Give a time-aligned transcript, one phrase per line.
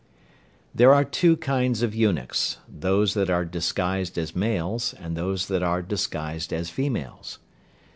[0.73, 5.61] There are two kinds of eunuchs, those that are disguised as males, and those that
[5.61, 7.37] are disguised as females.